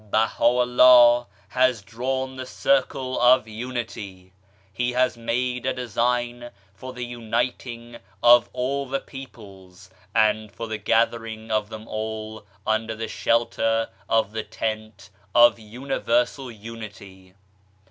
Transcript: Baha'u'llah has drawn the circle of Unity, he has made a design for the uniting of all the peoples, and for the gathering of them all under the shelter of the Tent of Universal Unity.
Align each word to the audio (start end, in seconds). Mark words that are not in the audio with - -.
Baha'u'llah 0.09 1.27
has 1.49 1.83
drawn 1.83 2.35
the 2.35 2.47
circle 2.47 3.19
of 3.21 3.47
Unity, 3.47 4.33
he 4.73 4.93
has 4.93 5.15
made 5.15 5.63
a 5.67 5.75
design 5.75 6.49
for 6.73 6.91
the 6.91 7.05
uniting 7.05 7.97
of 8.23 8.49
all 8.51 8.87
the 8.87 8.99
peoples, 8.99 9.91
and 10.15 10.51
for 10.51 10.65
the 10.67 10.79
gathering 10.79 11.51
of 11.51 11.69
them 11.69 11.87
all 11.87 12.47
under 12.65 12.95
the 12.95 13.07
shelter 13.07 13.89
of 14.09 14.31
the 14.31 14.41
Tent 14.41 15.11
of 15.35 15.59
Universal 15.59 16.49
Unity. 16.49 17.35